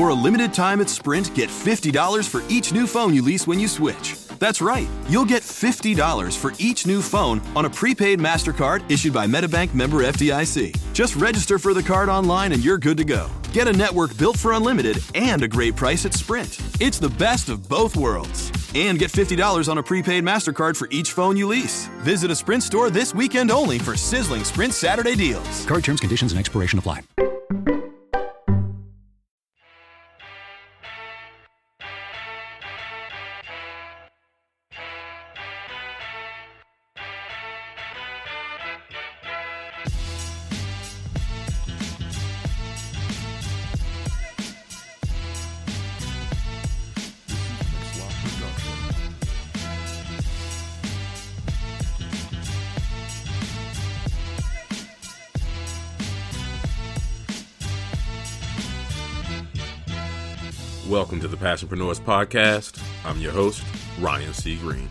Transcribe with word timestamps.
For 0.00 0.08
a 0.08 0.14
limited 0.14 0.54
time 0.54 0.80
at 0.80 0.88
Sprint, 0.88 1.34
get 1.34 1.50
$50 1.50 2.26
for 2.26 2.42
each 2.48 2.72
new 2.72 2.86
phone 2.86 3.12
you 3.12 3.20
lease 3.20 3.46
when 3.46 3.60
you 3.60 3.68
switch. 3.68 4.14
That's 4.38 4.62
right, 4.62 4.88
you'll 5.10 5.26
get 5.26 5.42
$50 5.42 6.38
for 6.38 6.54
each 6.58 6.86
new 6.86 7.02
phone 7.02 7.42
on 7.54 7.66
a 7.66 7.68
prepaid 7.68 8.18
MasterCard 8.18 8.90
issued 8.90 9.12
by 9.12 9.26
MetaBank 9.26 9.74
member 9.74 9.98
FDIC. 9.98 10.94
Just 10.94 11.16
register 11.16 11.58
for 11.58 11.74
the 11.74 11.82
card 11.82 12.08
online 12.08 12.52
and 12.52 12.64
you're 12.64 12.78
good 12.78 12.96
to 12.96 13.04
go. 13.04 13.28
Get 13.52 13.68
a 13.68 13.74
network 13.74 14.16
built 14.16 14.38
for 14.38 14.52
unlimited 14.52 15.04
and 15.14 15.42
a 15.42 15.48
great 15.48 15.76
price 15.76 16.06
at 16.06 16.14
Sprint. 16.14 16.58
It's 16.80 16.98
the 16.98 17.10
best 17.10 17.50
of 17.50 17.68
both 17.68 17.94
worlds. 17.94 18.50
And 18.74 18.98
get 18.98 19.12
$50 19.12 19.68
on 19.68 19.76
a 19.76 19.82
prepaid 19.82 20.24
MasterCard 20.24 20.78
for 20.78 20.88
each 20.90 21.12
phone 21.12 21.36
you 21.36 21.46
lease. 21.46 21.88
Visit 21.98 22.30
a 22.30 22.34
Sprint 22.34 22.62
store 22.62 22.88
this 22.88 23.14
weekend 23.14 23.50
only 23.50 23.78
for 23.78 23.98
sizzling 23.98 24.44
Sprint 24.44 24.72
Saturday 24.72 25.14
deals. 25.14 25.66
Card 25.66 25.84
terms, 25.84 26.00
conditions, 26.00 26.32
and 26.32 26.38
expiration 26.38 26.78
apply. 26.78 27.02
Welcome 60.90 61.20
to 61.20 61.28
the 61.28 61.36
Passionpreneurs 61.36 62.00
Podcast. 62.00 62.82
I'm 63.04 63.20
your 63.20 63.30
host, 63.30 63.62
Ryan 64.00 64.34
C. 64.34 64.56
Greene. 64.56 64.90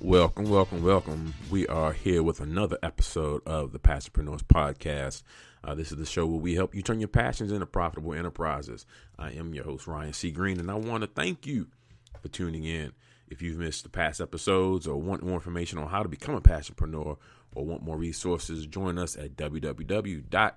Welcome, 0.00 0.48
welcome, 0.48 0.84
welcome. 0.84 1.34
We 1.50 1.66
are 1.66 1.92
here 1.92 2.22
with 2.22 2.38
another 2.38 2.78
episode 2.84 3.42
of 3.44 3.72
the 3.72 3.80
Passionpreneurs 3.80 4.44
Podcast. 4.44 5.24
Uh, 5.64 5.74
this 5.74 5.90
is 5.90 5.98
the 5.98 6.06
show 6.06 6.24
where 6.24 6.38
we 6.38 6.54
help 6.54 6.72
you 6.72 6.82
turn 6.82 7.00
your 7.00 7.08
passions 7.08 7.50
into 7.50 7.66
profitable 7.66 8.14
enterprises. 8.14 8.86
I 9.18 9.32
am 9.32 9.54
your 9.54 9.64
host, 9.64 9.88
Ryan 9.88 10.12
C. 10.12 10.30
Greene, 10.30 10.60
and 10.60 10.70
I 10.70 10.74
want 10.74 11.00
to 11.00 11.08
thank 11.08 11.44
you 11.44 11.66
for 12.20 12.28
tuning 12.28 12.62
in. 12.62 12.92
If 13.26 13.42
you've 13.42 13.58
missed 13.58 13.82
the 13.82 13.90
past 13.90 14.20
episodes 14.20 14.86
or 14.86 15.00
want 15.00 15.24
more 15.24 15.34
information 15.34 15.80
on 15.80 15.88
how 15.88 16.04
to 16.04 16.08
become 16.08 16.36
a 16.36 16.40
passionpreneur 16.40 17.16
or 17.56 17.64
want 17.64 17.82
more 17.82 17.96
resources, 17.96 18.66
join 18.66 18.98
us 18.98 19.16
at 19.16 19.34
www 19.34 20.52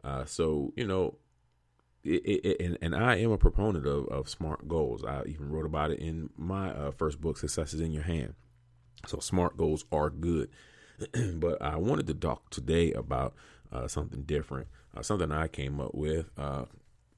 uh, 0.03 0.25
so 0.25 0.73
you 0.75 0.85
know 0.85 1.17
it, 2.07 2.45
it, 2.45 2.61
and, 2.61 2.77
and 2.81 2.95
I 2.95 3.15
am 3.17 3.31
a 3.31 3.37
proponent 3.37 3.85
of, 3.85 4.07
of 4.07 4.29
smart 4.29 4.67
goals. 4.67 5.03
I 5.03 5.23
even 5.25 5.49
wrote 5.49 5.65
about 5.65 5.91
it 5.91 5.99
in 5.99 6.29
my 6.37 6.71
uh, 6.71 6.91
first 6.91 7.19
book, 7.19 7.37
Success 7.37 7.73
is 7.73 7.81
in 7.81 7.91
Your 7.91 8.03
Hand. 8.03 8.33
So 9.05 9.19
smart 9.19 9.57
goals 9.57 9.85
are 9.91 10.09
good. 10.09 10.49
but 11.35 11.61
I 11.61 11.75
wanted 11.75 12.07
to 12.07 12.13
talk 12.13 12.49
today 12.49 12.91
about 12.93 13.33
uh, 13.71 13.87
something 13.87 14.23
different, 14.23 14.67
uh, 14.95 15.01
something 15.01 15.31
I 15.31 15.47
came 15.47 15.79
up 15.79 15.93
with. 15.93 16.29
Uh, 16.37 16.65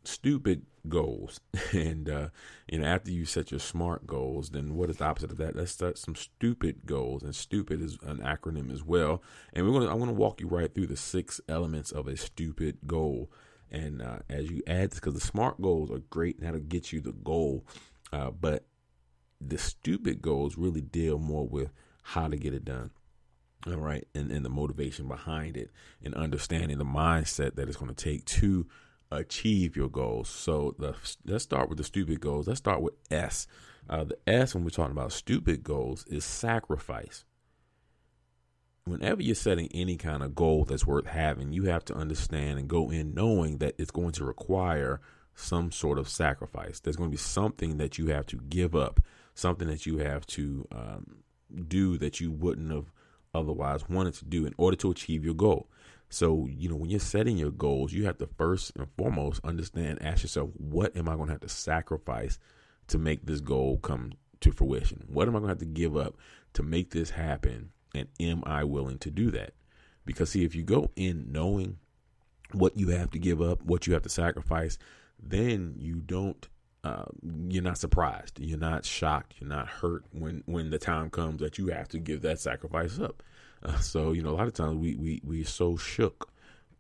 stupid 0.04 0.66
goals, 0.88 1.40
and 1.72 2.10
uh, 2.10 2.30
you 2.68 2.80
know, 2.80 2.86
after 2.86 3.12
you 3.12 3.26
set 3.26 3.52
your 3.52 3.60
smart 3.60 4.08
goals, 4.08 4.50
then 4.50 4.76
what 4.76 4.90
is 4.90 4.98
the 4.98 5.06
opposite 5.06 5.32
of 5.32 5.38
that? 5.38 5.56
Let's 5.56 5.74
set 5.74 5.98
some 5.98 6.16
stupid 6.16 6.86
goals, 6.86 7.24
and 7.24 7.36
stupid 7.36 7.82
is 7.82 7.98
an 8.04 8.18
acronym 8.18 8.72
as 8.74 8.84
well. 8.84 9.22
And 9.54 9.66
we're 9.66 9.80
gonna, 9.80 9.92
I'm 9.92 10.06
to 10.06 10.14
walk 10.14 10.42
you 10.42 10.48
right 10.48 10.74
through 10.74 10.88
the 10.88 10.98
six 10.98 11.40
elements 11.48 11.92
of 11.92 12.08
a 12.08 12.18
stupid 12.18 12.80
goal. 12.86 13.32
And 13.72 14.02
uh, 14.02 14.20
as 14.30 14.50
you 14.50 14.64
add 14.66 14.90
because 14.92 15.14
the 15.14 15.20
smart 15.20 15.62
goals 15.62 15.92
are 15.92 16.00
great, 16.10 16.38
and 16.38 16.48
that'll 16.48 16.60
get 16.60 16.92
you 16.92 17.02
the 17.02 17.12
goal, 17.12 17.66
uh, 18.12 18.32
but 18.32 18.66
the 19.42 19.58
stupid 19.58 20.22
goals 20.22 20.58
really 20.58 20.82
deal 20.82 21.18
more 21.18 21.48
with 21.48 21.72
how 22.04 22.28
to 22.28 22.38
get 22.38 22.54
it 22.54 22.66
done. 22.66 22.92
All 23.68 23.78
right. 23.78 24.08
And, 24.16 24.32
and 24.32 24.46
the 24.46 24.50
motivation 24.50 25.08
behind 25.08 25.58
it 25.58 25.70
and 26.04 26.14
understanding 26.16 26.78
the 26.78 26.86
mindset 26.86 27.56
that 27.56 27.68
it's 27.68 27.78
going 27.78 27.94
to 27.94 28.04
take 28.04 28.26
to 28.26 28.68
achieve 29.12 29.76
your 29.76 29.90
goals. 29.90 30.30
So 30.30 30.76
the, 30.80 30.96
let's 31.26 31.44
start 31.44 31.70
with 31.70 31.78
the 31.78 31.84
stupid 31.84 32.20
goals. 32.22 32.48
Let's 32.48 32.60
start 32.60 32.82
with 32.82 32.94
S. 33.12 33.48
Uh, 33.90 34.06
the 34.06 34.18
S, 34.28 34.54
when 34.54 34.64
we're 34.64 34.70
talking 34.70 34.92
about 34.92 35.12
stupid 35.12 35.64
goals, 35.64 36.06
is 36.08 36.24
sacrifice. 36.24 37.26
Whenever 38.86 39.22
you're 39.22 39.36
setting 39.36 39.70
any 39.74 39.98
kind 39.98 40.24
of 40.24 40.36
goal 40.36 40.64
that's 40.64 40.86
worth 40.86 41.08
having, 41.08 41.52
you 41.54 41.66
have 41.66 41.86
to 41.86 41.96
understand 41.96 42.60
and 42.60 42.68
go 42.68 42.90
in 42.90 43.14
knowing 43.14 43.58
that 43.58 43.76
it's 43.78 43.92
going 43.92 44.12
to 44.14 44.26
require 44.26 45.02
some 45.36 45.72
sort 45.72 46.00
of 46.00 46.10
sacrifice. 46.10 46.80
There's 46.80 46.96
going 46.96 47.10
to 47.10 47.16
be 47.16 47.18
something 47.18 47.78
that 47.78 47.98
you 47.98 48.08
have 48.08 48.26
to 48.28 48.38
give 48.38 48.76
up 48.76 49.00
something 49.40 49.68
that 49.68 49.86
you 49.86 49.98
have 49.98 50.26
to 50.28 50.68
um, 50.72 51.24
do 51.68 51.98
that 51.98 52.20
you 52.20 52.32
wouldn't 52.32 52.72
have 52.72 52.92
otherwise 53.34 53.88
wanted 53.90 54.14
to 54.16 54.26
do 54.26 54.46
in 54.46 54.54
order 54.58 54.78
to 54.78 54.92
achieve 54.92 55.24
your 55.24 55.34
goal. 55.34 55.68
So, 56.10 56.48
you 56.50 56.68
know, 56.70 56.76
when 56.76 56.90
you're 56.90 57.00
setting 57.00 57.38
your 57.38 57.52
goals, 57.52 57.94
you 57.94 58.06
have 58.06 58.18
to 58.18 58.28
first 58.38 58.72
and 58.76 58.88
foremost 58.98 59.42
understand, 59.44 60.02
ask 60.02 60.24
yourself, 60.24 60.50
what 60.58 60.98
am 60.98 61.08
I 61.08 61.16
going 61.16 61.28
to 61.28 61.34
have 61.34 61.42
to 61.42 61.50
sacrifice 61.50 62.40
to 62.88 62.98
make 62.98 63.26
this 63.26 63.42
goal 63.42 63.78
come 63.78 64.14
to 64.42 64.52
fruition? 64.52 65.04
What 65.08 65.28
am 65.28 65.36
I 65.36 65.40
going 65.40 65.50
to 65.50 65.54
have 65.54 65.60
to 65.60 65.66
give 65.66 65.96
up 65.96 66.18
to 66.54 66.64
make 66.64 66.92
this 66.92 67.12
happen? 67.12 67.70
And 67.94 68.08
am 68.20 68.44
I 68.46 68.64
willing 68.64 68.98
to 69.00 69.12
do 69.12 69.30
that? 69.32 69.54
Because, 70.06 70.32
see, 70.32 70.44
if 70.44 70.56
you 70.56 70.64
go 70.64 70.90
in 70.96 71.32
knowing 71.32 71.78
what 72.52 72.76
you 72.76 72.90
have 72.90 73.12
to 73.12 73.20
give 73.20 73.42
up, 73.42 73.62
what 73.64 73.86
you 73.86 73.94
have 73.94 74.02
to 74.04 74.10
sacrifice, 74.10 74.80
then 75.22 75.76
you 75.78 75.96
don't 75.96 76.48
uh, 76.84 77.06
you're 77.50 77.64
not 77.64 77.78
surprised, 77.78 78.40
you're 78.40 78.58
not 78.58 78.86
shocked, 78.86 79.36
you're 79.40 79.50
not 79.50 79.68
hurt 79.68 80.06
when 80.12 80.44
when 80.46 80.70
the 80.70 80.80
time 80.80 81.10
comes 81.10 81.40
that 81.42 81.58
you 81.58 81.68
have 81.68 81.88
to 81.90 82.00
give 82.00 82.22
that 82.22 82.40
sacrifice 82.40 83.00
up. 83.00 83.22
Uh, 83.64 83.78
so 83.80 84.12
you 84.12 84.22
know, 84.22 84.30
a 84.30 84.38
lot 84.38 84.48
of 84.48 84.54
times 84.54 84.78
we 84.78 84.96
we 84.96 85.22
we're 85.24 85.46
so 85.46 85.76
shook 85.76 86.32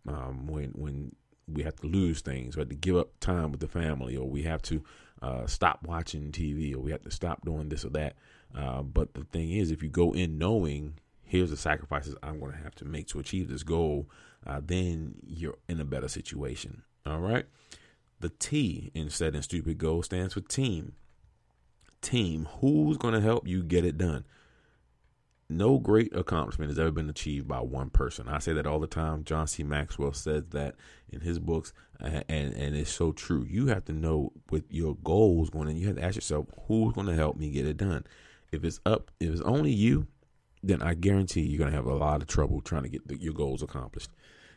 um, 0.07 0.47
when 0.47 0.69
when 0.71 1.15
we 1.47 1.63
have 1.63 1.75
to 1.77 1.87
lose 1.87 2.21
things, 2.21 2.55
we 2.55 2.61
have 2.61 2.69
to 2.69 2.75
give 2.75 2.95
up 2.95 3.19
time 3.19 3.51
with 3.51 3.59
the 3.59 3.67
family, 3.67 4.15
or 4.15 4.29
we 4.29 4.43
have 4.43 4.61
to 4.63 4.83
uh, 5.21 5.45
stop 5.47 5.79
watching 5.83 6.31
TV, 6.31 6.73
or 6.73 6.79
we 6.79 6.91
have 6.91 7.01
to 7.03 7.11
stop 7.11 7.43
doing 7.43 7.69
this 7.69 7.83
or 7.83 7.89
that. 7.89 8.15
Uh, 8.55 8.81
but 8.81 9.13
the 9.13 9.25
thing 9.25 9.51
is, 9.51 9.71
if 9.71 9.83
you 9.83 9.89
go 9.89 10.13
in 10.13 10.37
knowing 10.37 10.93
here's 11.23 11.51
the 11.51 11.57
sacrifices 11.57 12.15
I'm 12.23 12.39
going 12.39 12.53
to 12.53 12.57
have 12.57 12.75
to 12.75 12.85
make 12.85 13.07
to 13.09 13.19
achieve 13.19 13.49
this 13.49 13.63
goal, 13.63 14.09
uh, 14.47 14.61
then 14.63 15.15
you're 15.27 15.57
in 15.67 15.79
a 15.79 15.85
better 15.85 16.07
situation. 16.07 16.83
All 17.05 17.19
right. 17.19 17.45
The 18.19 18.29
T 18.29 18.91
in 18.93 19.09
setting 19.09 19.41
stupid 19.41 19.77
goals 19.77 20.05
stands 20.05 20.33
for 20.33 20.41
team. 20.41 20.93
Team. 22.01 22.47
Who's 22.59 22.97
going 22.97 23.13
to 23.13 23.21
help 23.21 23.47
you 23.47 23.63
get 23.63 23.85
it 23.85 23.97
done? 23.97 24.25
no 25.49 25.79
great 25.79 26.15
accomplishment 26.15 26.69
has 26.69 26.77
ever 26.77 26.91
been 26.91 27.09
achieved 27.09 27.47
by 27.47 27.59
one 27.59 27.89
person. 27.89 28.29
I 28.29 28.37
say 28.37 28.53
that 28.53 28.67
all 28.67 28.79
the 28.79 28.87
time. 28.87 29.23
John 29.23 29.47
C. 29.47 29.63
Maxwell 29.63 30.13
says 30.13 30.43
that 30.51 30.75
in 31.09 31.21
his 31.21 31.39
books, 31.39 31.73
and 31.99 32.23
and 32.29 32.75
it's 32.75 32.91
so 32.91 33.11
true. 33.11 33.45
You 33.49 33.67
have 33.67 33.85
to 33.85 33.93
know 33.93 34.31
with 34.51 34.65
your 34.69 34.95
goals 35.03 35.49
going, 35.49 35.67
and 35.67 35.79
you 35.79 35.87
have 35.87 35.95
to 35.95 36.03
ask 36.03 36.15
yourself, 36.15 36.45
who's 36.67 36.93
going 36.93 37.07
to 37.07 37.15
help 37.15 37.35
me 37.35 37.49
get 37.49 37.65
it 37.65 37.77
done? 37.77 38.05
If 38.51 38.63
it's 38.63 38.79
up, 38.85 39.11
if 39.19 39.31
it's 39.31 39.41
only 39.41 39.71
you, 39.71 40.07
then 40.61 40.83
I 40.83 40.93
guarantee 40.93 41.41
you're 41.41 41.57
going 41.59 41.71
to 41.71 41.75
have 41.75 41.87
a 41.87 41.95
lot 41.95 42.21
of 42.21 42.27
trouble 42.27 42.61
trying 42.61 42.83
to 42.83 42.89
get 42.89 43.07
the, 43.07 43.19
your 43.19 43.33
goals 43.33 43.63
accomplished. 43.63 44.11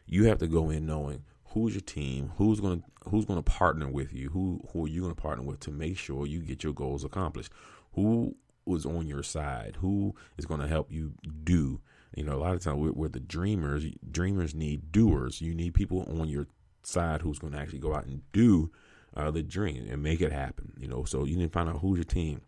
You 0.06 0.24
have 0.24 0.38
to 0.38 0.46
go 0.46 0.68
in 0.68 0.84
knowing 0.84 1.24
who's 1.52 1.74
your 1.74 1.82
team, 1.82 2.32
who's 2.36 2.60
going 2.60 2.80
to 2.80 2.86
who's 3.08 3.24
going 3.24 3.42
to 3.42 3.50
partner 3.50 3.88
with 3.88 4.12
you, 4.12 4.30
who 4.30 4.60
who 4.72 4.84
are 4.84 4.88
you 4.88 5.02
going 5.02 5.14
to 5.14 5.20
partner 5.20 5.44
with 5.44 5.60
to 5.60 5.70
make 5.70 5.98
sure 5.98 6.26
you 6.26 6.40
get 6.40 6.62
your 6.62 6.72
goals 6.72 7.04
accomplished. 7.04 7.52
Who 7.94 8.36
was 8.64 8.86
on 8.86 9.06
your 9.06 9.22
side, 9.22 9.76
who 9.80 10.14
is 10.38 10.46
going 10.46 10.60
to 10.60 10.68
help 10.68 10.92
you 10.92 11.14
do. 11.44 11.80
You 12.14 12.24
know, 12.24 12.36
a 12.36 12.40
lot 12.40 12.54
of 12.54 12.62
times 12.62 12.78
we're, 12.78 12.92
we're, 12.92 13.08
the 13.08 13.20
dreamers. 13.20 13.84
Dreamers 14.10 14.54
need 14.54 14.92
doers. 14.92 15.40
You 15.40 15.54
need 15.54 15.74
people 15.74 16.06
on 16.20 16.28
your 16.28 16.46
side 16.82 17.22
who's 17.22 17.38
going 17.38 17.54
to 17.54 17.58
actually 17.58 17.78
go 17.78 17.94
out 17.94 18.06
and 18.06 18.22
do 18.32 18.70
uh, 19.16 19.30
the 19.30 19.42
dream 19.42 19.88
and 19.90 20.02
make 20.02 20.20
it 20.20 20.32
happen. 20.32 20.72
You 20.78 20.88
know, 20.88 21.04
so 21.04 21.24
you 21.24 21.36
need 21.36 21.46
to 21.46 21.52
find 21.52 21.68
out 21.68 21.80
who's 21.80 21.98
your 21.98 22.04
team, 22.04 22.42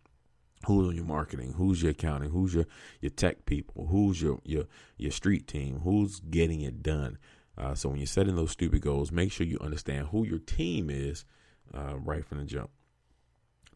who's 0.65 0.87
on 0.87 0.95
your 0.95 1.05
marketing, 1.05 1.53
who's 1.53 1.81
your 1.81 1.91
accounting, 1.91 2.29
who's 2.31 2.53
your 2.53 2.65
your 3.01 3.11
tech 3.11 3.45
people, 3.45 3.87
who's 3.87 4.21
your 4.21 4.39
your 4.45 4.65
your 4.97 5.11
street 5.11 5.47
team, 5.47 5.81
who's 5.83 6.19
getting 6.19 6.61
it 6.61 6.81
done. 6.83 7.17
Uh, 7.57 7.73
so 7.73 7.89
when 7.89 7.97
you're 7.97 8.07
setting 8.07 8.35
those 8.35 8.51
stupid 8.51 8.81
goals, 8.81 9.11
make 9.11 9.31
sure 9.31 9.45
you 9.45 9.57
understand 9.61 10.07
who 10.07 10.25
your 10.25 10.39
team 10.39 10.89
is 10.89 11.25
uh, 11.73 11.95
right 11.97 12.25
from 12.25 12.39
the 12.39 12.43
jump. 12.43 12.69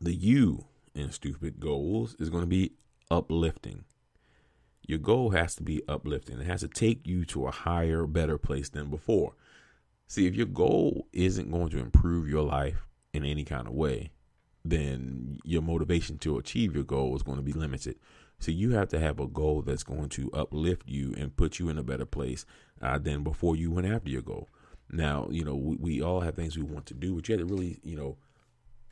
The 0.01 0.13
you 0.13 0.65
in 0.93 1.11
stupid 1.11 1.59
goals 1.59 2.15
is 2.19 2.29
going 2.29 2.43
to 2.43 2.47
be 2.47 2.73
uplifting. 3.09 3.85
Your 4.85 4.99
goal 4.99 5.31
has 5.31 5.55
to 5.55 5.63
be 5.63 5.81
uplifting. 5.87 6.39
It 6.39 6.47
has 6.47 6.61
to 6.61 6.67
take 6.67 7.05
you 7.05 7.23
to 7.25 7.47
a 7.47 7.51
higher, 7.51 8.05
better 8.05 8.37
place 8.37 8.69
than 8.69 8.89
before. 8.89 9.33
See, 10.07 10.25
if 10.25 10.35
your 10.35 10.47
goal 10.47 11.07
isn't 11.13 11.51
going 11.51 11.69
to 11.69 11.79
improve 11.79 12.27
your 12.27 12.43
life 12.43 12.87
in 13.13 13.23
any 13.23 13.43
kind 13.43 13.67
of 13.67 13.73
way, 13.73 14.11
then 14.65 15.39
your 15.43 15.61
motivation 15.61 16.17
to 16.19 16.37
achieve 16.37 16.73
your 16.73 16.83
goal 16.83 17.15
is 17.15 17.23
going 17.23 17.37
to 17.37 17.43
be 17.43 17.53
limited. 17.53 17.97
So 18.39 18.51
you 18.51 18.71
have 18.71 18.87
to 18.89 18.99
have 18.99 19.19
a 19.19 19.27
goal 19.27 19.61
that's 19.61 19.83
going 19.83 20.09
to 20.09 20.31
uplift 20.31 20.87
you 20.87 21.13
and 21.17 21.35
put 21.35 21.59
you 21.59 21.69
in 21.69 21.77
a 21.77 21.83
better 21.83 22.05
place 22.05 22.45
uh, 22.81 22.97
than 22.97 23.23
before 23.23 23.55
you 23.55 23.71
went 23.71 23.87
after 23.87 24.09
your 24.09 24.21
goal. 24.21 24.47
Now, 24.91 25.27
you 25.29 25.43
know, 25.43 25.55
we, 25.55 25.75
we 25.75 26.01
all 26.01 26.21
have 26.21 26.35
things 26.35 26.57
we 26.57 26.63
want 26.63 26.85
to 26.87 26.93
do, 26.93 27.15
but 27.15 27.27
you 27.27 27.37
have 27.37 27.47
to 27.47 27.53
really, 27.53 27.79
you 27.83 27.95
know, 27.95 28.17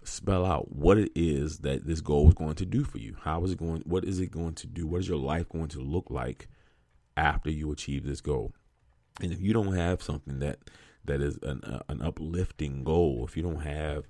spell 0.04 0.46
out 0.46 0.72
what 0.72 0.98
it 0.98 1.12
is 1.16 1.60
that 1.60 1.86
this 1.86 2.02
goal 2.02 2.28
is 2.28 2.34
going 2.34 2.56
to 2.56 2.66
do 2.66 2.84
for 2.84 2.98
you. 2.98 3.16
How 3.22 3.44
is 3.44 3.52
it 3.52 3.58
going? 3.58 3.82
What 3.86 4.04
is 4.04 4.20
it 4.20 4.32
going 4.32 4.54
to 4.56 4.68
do? 4.68 4.86
What 4.86 5.02
is 5.02 5.08
your 5.08 5.18
life 5.18 5.50
going 5.50 5.70
to 5.70 5.80
look 5.80 6.10
like 6.10 6.48
after 7.16 7.50
you 7.50 7.72
achieve 7.72 8.06
this 8.06 8.22
goal? 8.22 8.54
And 9.22 9.32
if 9.32 9.42
you 9.42 9.54
don't 9.54 9.74
have 9.74 10.04
something 10.04 10.40
that 10.40 10.60
that 11.06 11.22
is 11.22 11.40
an, 11.42 11.64
uh, 11.64 11.82
an 11.90 12.02
uplifting 12.02 12.84
goal, 12.84 13.26
if 13.28 13.36
you 13.36 13.44
don't 13.44 13.62
have 13.62 14.06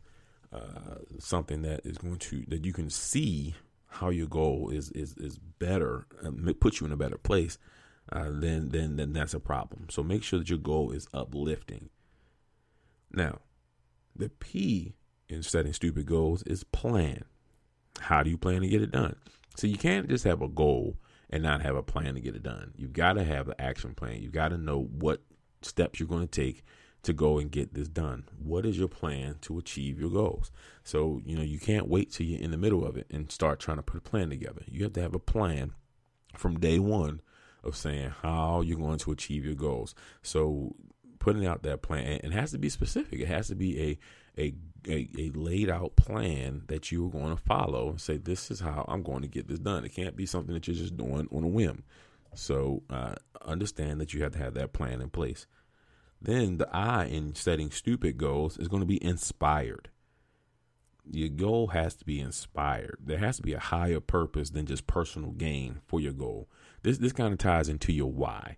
uh, 0.52 1.00
something 1.20 1.62
that 1.62 1.86
is 1.86 1.98
going 1.98 2.18
to 2.18 2.44
that 2.48 2.66
you 2.66 2.74
can 2.74 2.90
see 2.90 3.56
how 4.00 4.10
your 4.10 4.28
goal 4.28 4.70
is 4.70 4.92
is 4.92 5.16
is 5.18 5.38
better, 5.38 6.06
and 6.22 6.60
put 6.60 6.80
you 6.80 6.88
in 6.88 6.94
a 6.94 6.98
better 6.98 7.18
place, 7.18 7.58
uh, 8.12 8.30
then 8.32 8.70
then 8.70 8.98
then 8.98 9.14
that's 9.14 9.34
a 9.34 9.40
problem. 9.40 9.88
So 9.90 10.04
make 10.04 10.24
sure 10.24 10.40
that 10.40 10.50
your 10.50 10.60
goal 10.60 10.92
is 10.92 11.08
uplifting. 11.14 11.90
Now, 13.12 13.40
the 14.16 14.30
P 14.30 14.96
in 15.30 15.44
setting 15.44 15.74
stupid 15.74 16.06
goals 16.06 16.44
is 16.44 16.64
plan. 16.64 17.26
How 18.00 18.24
do 18.24 18.30
you 18.30 18.38
plan 18.38 18.62
to 18.62 18.68
get 18.68 18.82
it 18.82 18.92
done? 18.92 19.16
So 19.56 19.68
you 19.68 19.78
can't 19.78 20.08
just 20.08 20.24
have 20.24 20.42
a 20.42 20.48
goal 20.48 20.98
and 21.30 21.44
not 21.44 21.62
have 21.62 21.76
a 21.76 21.84
plan 21.84 22.14
to 22.14 22.22
get 22.22 22.36
it 22.36 22.44
done. 22.44 22.74
You've 22.76 22.94
got 22.94 23.14
to 23.14 23.24
have 23.24 23.48
an 23.48 23.56
action 23.60 23.96
plan. 23.96 24.22
You've 24.22 24.32
got 24.32 24.50
to 24.50 24.58
know 24.58 24.84
what 24.84 25.22
steps 25.62 26.00
you're 26.00 26.08
going 26.08 26.28
to 26.28 26.42
take 26.42 26.64
to 27.08 27.14
go 27.14 27.40
and 27.40 27.50
get 27.50 27.74
this 27.74 27.88
done. 27.88 28.26
What 28.38 28.66
is 28.66 28.78
your 28.78 28.90
plan 28.90 29.38
to 29.42 29.58
achieve 29.58 29.98
your 29.98 30.10
goals? 30.10 30.52
So, 30.84 31.22
you 31.26 31.38
know, 31.38 31.42
you 31.42 31.58
can't 31.58 31.88
wait 31.88 32.12
till 32.12 32.26
you're 32.26 32.42
in 32.42 32.52
the 32.52 32.58
middle 32.58 32.86
of 32.86 32.98
it 32.98 33.08
and 33.10 33.32
start 33.32 33.62
trying 33.62 33.78
to 33.78 33.84
put 33.84 33.98
a 33.98 34.02
plan 34.02 34.30
together. 34.30 34.62
You 34.68 34.84
have 34.84 34.94
to 34.94 35.02
have 35.02 35.16
a 35.16 35.20
plan 35.20 35.72
from 36.36 36.60
day 36.60 36.80
one 36.80 37.22
of 37.64 37.78
saying 37.78 38.12
how 38.22 38.60
you're 38.60 38.78
going 38.78 39.00
to 39.00 39.12
achieve 39.14 39.46
your 39.46 39.56
goals. 39.56 39.96
So, 40.22 40.76
putting 41.20 41.46
out 41.46 41.64
that 41.64 41.82
plan, 41.82 42.20
it 42.24 42.34
has 42.34 42.52
to 42.52 42.58
be 42.58 42.68
specific. 42.68 43.22
It 43.22 43.28
has 43.28 43.48
to 43.48 43.56
be 43.56 43.82
a 43.82 43.98
a, 44.38 44.54
a, 44.88 45.10
a 45.18 45.30
laid 45.32 45.70
out 45.70 45.96
plan 45.96 46.64
that 46.68 46.92
you're 46.92 47.10
going 47.10 47.36
to 47.36 47.42
follow 47.42 47.90
and 47.90 48.02
say, 48.02 48.18
this 48.18 48.52
is 48.52 48.60
how 48.60 48.86
I'm 48.88 49.02
going 49.02 49.24
to 49.24 49.28
get 49.28 49.48
this 49.48 49.58
done. 49.58 49.84
It 49.84 49.96
can't 49.96 50.16
be 50.16 50.28
something 50.28 50.54
that 50.54 50.68
you're 50.68 50.76
just 50.76 50.96
doing 50.96 51.28
on 51.32 51.44
a 51.44 51.48
whim. 51.48 51.84
So 52.36 52.84
uh, 52.90 53.16
understand 53.44 54.00
that 54.00 54.14
you 54.14 54.22
have 54.22 54.34
to 54.34 54.38
have 54.38 54.54
that 54.54 54.74
plan 54.74 55.02
in 55.02 55.10
place. 55.10 55.48
Then 56.22 56.58
the 56.58 56.68
I 56.76 57.06
in 57.06 57.36
setting 57.36 57.72
stupid 57.72 58.18
goals 58.18 58.58
is 58.58 58.68
going 58.68 58.82
to 58.82 58.88
be 58.88 59.04
inspired. 59.04 59.90
Your 61.10 61.30
goal 61.30 61.68
has 61.68 61.96
to 61.96 62.06
be 62.06 62.20
inspired. 62.20 62.98
There 63.04 63.20
has 63.20 63.38
to 63.38 63.44
be 63.44 63.54
a 63.54 63.60
higher 63.60 64.00
purpose 64.00 64.50
than 64.50 64.66
just 64.66 64.88
personal 64.88 65.32
gain 65.32 65.80
for 65.86 66.00
your 66.02 66.14
goal. 66.14 66.50
This 66.84 66.98
this 66.98 67.14
kind 67.14 67.32
of 67.32 67.40
ties 67.40 67.70
into 67.70 67.94
your 67.94 68.12
why. 68.12 68.58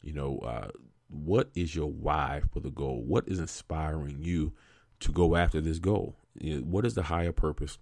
You 0.00 0.14
know, 0.14 0.38
uh, 0.38 0.68
what 1.08 1.50
is 1.54 1.74
your 1.74 1.90
why 1.90 2.42
for 2.50 2.60
the 2.60 2.70
goal? 2.70 3.02
What 3.02 3.28
is 3.28 3.38
inspiring 3.38 4.18
you 4.20 4.52
to 5.00 5.12
go 5.12 5.36
after 5.36 5.60
this 5.60 5.78
goal? 5.78 6.16
What 6.34 6.86
is 6.86 6.94
the 6.94 7.04
higher 7.04 7.32
purpose 7.32 7.78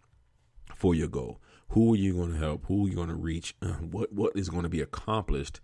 for 0.75 0.94
your 0.94 1.08
goal? 1.08 1.40
Who 1.69 1.93
are 1.93 1.96
you 1.96 2.14
going 2.14 2.32
to 2.32 2.38
help? 2.38 2.64
Who 2.67 2.87
are 2.87 2.88
you 2.88 2.96
going 2.96 3.08
to 3.08 3.14
reach? 3.14 3.55
What 3.81 4.12
what 4.12 4.32
is 4.34 4.49
going 4.49 4.64
to 4.64 4.69
be 4.69 4.81
accomplished 4.81 5.61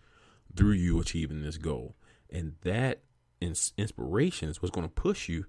through 0.54 0.72
you 0.74 1.00
achieving 1.00 1.42
this 1.42 1.58
goal? 1.58 1.96
And 2.30 2.54
that 2.62 3.00
inspiration 3.40 4.48
is 4.48 4.62
what's 4.62 4.74
going 4.74 4.86
to 4.86 4.92
push 4.92 5.28
you 5.28 5.46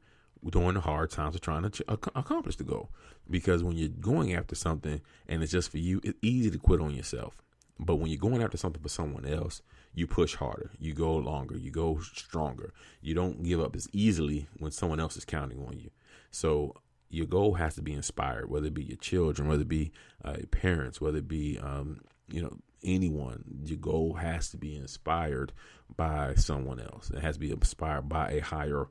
during 0.50 0.76
the 0.76 0.82
hard 0.82 1.10
times 1.10 1.36
of 1.36 1.42
trying 1.42 1.70
to 1.70 1.84
accomplish 1.90 2.56
the 2.56 2.64
goal. 2.64 2.90
Because 3.30 3.64
when 3.64 3.76
you're 3.76 3.90
going 3.90 4.34
after 4.34 4.56
something 4.56 5.02
and 5.28 5.44
it's 5.44 5.52
just 5.52 5.72
for 5.72 5.78
you, 5.78 6.00
it's 6.04 6.18
easy 6.22 6.52
to 6.52 6.58
quit 6.58 6.82
on 6.82 6.94
yourself. 6.96 7.38
But 7.80 7.96
when 7.98 8.10
you're 8.10 8.20
going 8.20 8.42
after 8.42 8.58
something 8.58 8.82
for 8.82 8.90
someone 8.90 9.26
else, 9.26 9.62
you 9.94 10.08
push 10.08 10.36
harder, 10.36 10.72
you 10.80 10.94
go 10.94 11.16
longer, 11.16 11.58
you 11.58 11.72
go 11.72 12.00
stronger. 12.00 12.74
You 13.02 13.14
don't 13.14 13.44
give 13.44 13.60
up 13.60 13.76
as 13.76 13.88
easily 13.94 14.48
when 14.58 14.72
someone 14.72 15.00
else 15.00 15.18
is 15.18 15.26
counting 15.26 15.64
on 15.66 15.78
you. 15.78 15.92
So 16.32 16.76
your 17.10 17.26
goal 17.26 17.56
has 17.56 17.76
to 17.76 17.82
be 17.82 17.94
inspired, 17.94 18.50
whether 18.50 18.68
it 18.68 18.74
be 18.74 18.84
your 18.84 18.98
children, 18.98 19.48
whether 19.48 19.62
it 19.62 19.68
be 19.68 19.92
uh, 20.24 20.38
parents, 20.52 21.00
whether 21.00 21.20
it 21.20 21.28
be 21.28 21.58
um, 21.60 22.02
you 22.28 22.42
know 22.42 22.58
anyone. 22.84 23.44
Your 23.66 23.78
goal 23.78 24.14
has 24.14 24.50
to 24.50 24.58
be 24.58 24.76
inspired 24.76 25.54
by 25.96 26.36
someone 26.36 26.80
else. 26.80 27.10
It 27.10 27.20
has 27.20 27.36
to 27.36 27.40
be 27.40 27.52
inspired 27.52 28.10
by 28.10 28.32
a 28.32 28.40
higher 28.40 28.88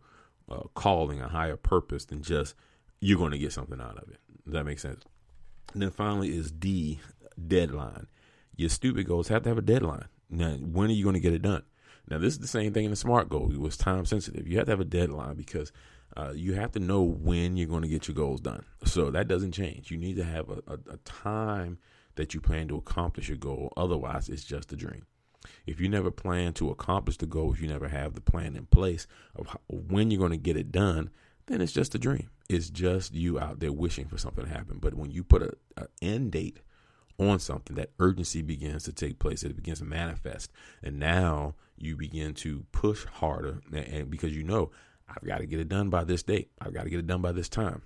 uh, 0.50 0.62
calling, 0.74 1.20
a 1.20 1.28
higher 1.28 1.56
purpose 1.56 2.04
than 2.04 2.22
just 2.22 2.54
you're 3.00 3.18
going 3.18 3.32
to 3.32 3.38
get 3.38 3.52
something 3.52 3.80
out 3.80 3.98
of 3.98 4.08
it. 4.10 4.18
Does 4.44 4.54
that 4.54 4.64
make 4.64 4.78
sense? 4.78 5.02
And 5.72 5.82
then 5.82 5.90
finally 5.90 6.36
is 6.36 6.50
D 6.50 7.00
deadline. 7.46 8.06
Your 8.56 8.70
stupid 8.70 9.06
goals 9.06 9.28
have 9.28 9.42
to 9.42 9.48
have 9.48 9.58
a 9.58 9.62
deadline. 9.62 10.06
Now, 10.30 10.52
when 10.52 10.88
are 10.88 10.94
you 10.94 11.04
going 11.04 11.14
to 11.14 11.20
get 11.20 11.34
it 11.34 11.42
done? 11.42 11.62
Now, 12.08 12.18
this 12.18 12.34
is 12.34 12.38
the 12.38 12.46
same 12.46 12.72
thing 12.72 12.84
in 12.84 12.90
the 12.90 12.96
SMART 12.96 13.28
goal. 13.28 13.52
It 13.52 13.60
was 13.60 13.76
time 13.76 14.06
sensitive. 14.06 14.46
You 14.46 14.56
have 14.58 14.66
to 14.66 14.72
have 14.72 14.80
a 14.80 14.84
deadline 14.84 15.34
because 15.34 15.72
uh, 16.16 16.32
you 16.34 16.54
have 16.54 16.72
to 16.72 16.78
know 16.78 17.02
when 17.02 17.56
you're 17.56 17.66
going 17.66 17.82
to 17.82 17.88
get 17.88 18.06
your 18.06 18.14
goals 18.14 18.40
done. 18.40 18.64
So 18.84 19.10
that 19.10 19.28
doesn't 19.28 19.52
change. 19.52 19.90
You 19.90 19.98
need 19.98 20.16
to 20.16 20.24
have 20.24 20.48
a, 20.48 20.62
a, 20.66 20.78
a 20.92 20.96
time 21.04 21.78
that 22.16 22.34
you 22.34 22.40
plan 22.40 22.68
to 22.68 22.76
accomplish 22.76 23.28
your 23.28 23.38
goal. 23.38 23.72
Otherwise, 23.76 24.28
it's 24.28 24.44
just 24.44 24.72
a 24.72 24.76
dream. 24.76 25.06
If 25.66 25.80
you 25.80 25.88
never 25.88 26.10
plan 26.10 26.52
to 26.54 26.70
accomplish 26.70 27.18
the 27.18 27.26
goal, 27.26 27.52
if 27.52 27.60
you 27.60 27.68
never 27.68 27.88
have 27.88 28.14
the 28.14 28.20
plan 28.20 28.56
in 28.56 28.66
place 28.66 29.06
of 29.34 29.56
when 29.68 30.10
you're 30.10 30.18
going 30.18 30.32
to 30.32 30.36
get 30.36 30.56
it 30.56 30.72
done, 30.72 31.10
then 31.46 31.60
it's 31.60 31.72
just 31.72 31.94
a 31.94 31.98
dream. 31.98 32.30
It's 32.48 32.70
just 32.70 33.14
you 33.14 33.38
out 33.38 33.60
there 33.60 33.72
wishing 33.72 34.06
for 34.06 34.18
something 34.18 34.44
to 34.44 34.50
happen. 34.50 34.78
But 34.80 34.94
when 34.94 35.10
you 35.10 35.22
put 35.22 35.42
a, 35.42 35.52
a 35.76 35.86
end 36.02 36.32
date 36.32 36.60
on 37.18 37.38
something, 37.38 37.76
that 37.76 37.90
urgency 37.98 38.42
begins 38.42 38.84
to 38.84 38.92
take 38.92 39.18
place. 39.18 39.42
It 39.42 39.56
begins 39.56 39.78
to 39.78 39.84
manifest, 39.84 40.50
and 40.82 40.98
now 40.98 41.54
you 41.76 41.96
begin 41.96 42.34
to 42.34 42.64
push 42.72 43.04
harder, 43.04 43.60
and, 43.72 43.86
and 43.86 44.10
because 44.10 44.34
you 44.34 44.42
know 44.42 44.70
I've 45.08 45.26
got 45.26 45.38
to 45.38 45.46
get 45.46 45.60
it 45.60 45.68
done 45.68 45.88
by 45.88 46.04
this 46.04 46.22
date. 46.22 46.50
I've 46.60 46.74
got 46.74 46.84
to 46.84 46.90
get 46.90 46.98
it 46.98 47.06
done 47.06 47.22
by 47.22 47.32
this 47.32 47.48
time. 47.48 47.82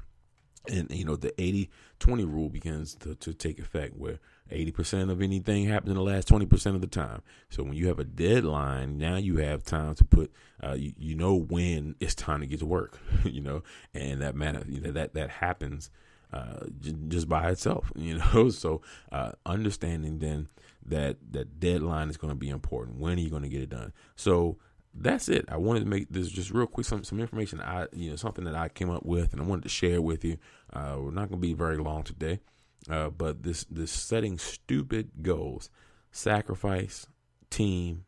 And, 0.68 0.90
you 0.90 1.04
know, 1.04 1.16
the 1.16 1.32
80 1.40 1.70
20 2.00 2.24
rule 2.24 2.48
begins 2.48 2.94
to, 2.96 3.14
to 3.14 3.32
take 3.32 3.58
effect 3.58 3.96
where 3.96 4.18
80% 4.50 5.10
of 5.10 5.22
anything 5.22 5.66
happens 5.66 5.90
in 5.90 5.96
the 5.96 6.02
last 6.02 6.28
20% 6.28 6.74
of 6.74 6.80
the 6.80 6.86
time. 6.86 7.22
So 7.48 7.62
when 7.62 7.74
you 7.74 7.88
have 7.88 7.98
a 7.98 8.04
deadline, 8.04 8.98
now 8.98 9.16
you 9.16 9.36
have 9.38 9.62
time 9.62 9.94
to 9.94 10.04
put, 10.04 10.32
uh, 10.62 10.72
you, 10.72 10.92
you 10.98 11.14
know, 11.14 11.34
when 11.34 11.94
it's 12.00 12.14
time 12.14 12.40
to 12.40 12.46
get 12.46 12.60
to 12.60 12.66
work, 12.66 12.98
you 13.24 13.40
know, 13.40 13.62
and 13.94 14.20
that 14.22 14.34
matter, 14.34 14.64
you 14.68 14.80
know, 14.80 14.92
that, 14.92 15.14
that 15.14 15.30
happens 15.30 15.90
uh, 16.32 16.66
j- 16.80 16.96
just 17.08 17.28
by 17.28 17.50
itself, 17.50 17.92
you 17.96 18.18
know. 18.18 18.50
So 18.50 18.82
uh, 19.12 19.32
understanding 19.44 20.18
then 20.18 20.48
that 20.86 21.16
that 21.32 21.60
deadline 21.60 22.08
is 22.08 22.16
going 22.16 22.32
to 22.32 22.38
be 22.38 22.48
important. 22.48 22.98
When 22.98 23.18
are 23.18 23.20
you 23.20 23.30
going 23.30 23.42
to 23.42 23.48
get 23.48 23.62
it 23.62 23.70
done? 23.70 23.92
So 24.16 24.56
that's 24.94 25.28
it. 25.28 25.44
I 25.48 25.56
wanted 25.56 25.80
to 25.80 25.86
make 25.86 26.08
this 26.10 26.28
just 26.28 26.50
real 26.50 26.66
quick 26.66 26.86
some 26.86 27.04
some 27.04 27.20
information. 27.20 27.60
I 27.60 27.86
you 27.92 28.10
know 28.10 28.16
something 28.16 28.44
that 28.44 28.54
I 28.54 28.68
came 28.68 28.90
up 28.90 29.04
with 29.04 29.32
and 29.32 29.40
I 29.40 29.44
wanted 29.44 29.62
to 29.62 29.68
share 29.68 30.02
with 30.02 30.24
you. 30.24 30.38
Uh, 30.72 30.96
we're 30.98 31.10
not 31.10 31.28
going 31.28 31.40
to 31.40 31.46
be 31.46 31.54
very 31.54 31.76
long 31.76 32.02
today, 32.02 32.40
uh, 32.88 33.10
but 33.10 33.42
this 33.42 33.64
this 33.70 33.92
setting 33.92 34.38
stupid 34.38 35.10
goals. 35.22 35.70
sacrifice, 36.12 37.06
team, 37.50 38.04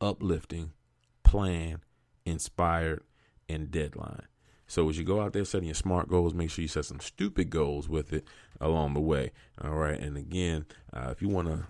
uplifting, 0.00 0.72
plan, 1.22 1.80
inspired, 2.24 3.02
and 3.48 3.70
deadline. 3.70 4.26
So 4.66 4.88
as 4.88 4.98
you 4.98 5.04
go 5.04 5.20
out 5.20 5.32
there 5.34 5.44
setting 5.44 5.68
your 5.68 5.74
smart 5.74 6.08
goals, 6.08 6.34
make 6.34 6.50
sure 6.50 6.62
you 6.62 6.68
set 6.68 6.84
some 6.86 7.00
stupid 7.00 7.50
goals 7.50 7.88
with 7.88 8.12
it 8.12 8.24
along 8.60 8.94
the 8.94 9.00
way. 9.00 9.30
All 9.62 9.74
right. 9.74 9.98
And 10.00 10.16
again, 10.16 10.66
uh, 10.92 11.10
if 11.10 11.22
you 11.22 11.28
want 11.28 11.48
to 11.48 11.66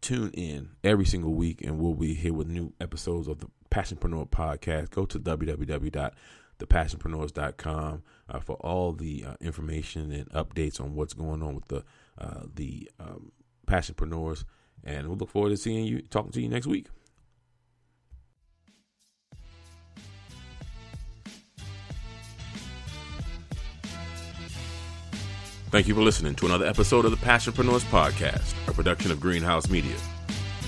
tune 0.00 0.30
in 0.32 0.70
every 0.82 1.04
single 1.04 1.34
week, 1.34 1.60
and 1.62 1.78
we'll 1.78 1.94
be 1.94 2.14
here 2.14 2.32
with 2.32 2.48
new 2.48 2.72
episodes 2.80 3.28
of 3.28 3.40
the 3.40 3.48
Passionpreneur 3.70 4.28
podcast, 4.28 4.90
go 4.90 5.06
to 5.06 5.18
www.thepassionpreneurs.com 5.18 8.02
uh, 8.28 8.40
for 8.40 8.56
all 8.56 8.92
the 8.92 9.24
uh, 9.26 9.36
information 9.40 10.12
and 10.12 10.28
updates 10.30 10.78
on 10.80 10.94
what's 10.94 11.14
going 11.14 11.42
on 11.42 11.54
with 11.54 11.68
the 11.68 11.82
uh, 12.18 12.42
the 12.54 12.90
um, 12.98 13.32
Passionpreneurs. 13.66 14.44
And 14.84 15.08
we'll 15.08 15.18
look 15.18 15.30
forward 15.30 15.50
to 15.50 15.56
seeing 15.56 15.84
you, 15.84 16.02
talking 16.02 16.32
to 16.32 16.40
you 16.40 16.48
next 16.48 16.66
week. 16.66 16.88
Thank 25.70 25.86
you 25.86 25.94
for 25.94 26.00
listening 26.00 26.34
to 26.36 26.46
another 26.46 26.64
episode 26.64 27.04
of 27.04 27.10
the 27.10 27.18
Passionpreneurs 27.18 27.84
Podcast, 27.90 28.54
a 28.68 28.72
production 28.72 29.10
of 29.10 29.20
Greenhouse 29.20 29.68
Media. 29.68 29.96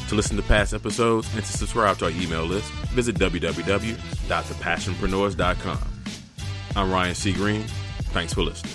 To 0.09 0.15
listen 0.15 0.37
to 0.37 0.43
past 0.43 0.75
episodes 0.75 1.27
and 1.35 1.43
to 1.43 1.53
subscribe 1.53 1.97
to 1.99 2.05
our 2.07 2.11
email 2.11 2.45
list, 2.45 2.71
visit 2.93 3.17
www.thepassionpreneurs.com. 3.17 5.79
I'm 6.77 6.93
Ryan 6.93 7.15
C. 7.15 7.33
Greene. 7.33 7.65
Thanks 8.13 8.35
for 8.35 8.43
listening. 8.43 8.75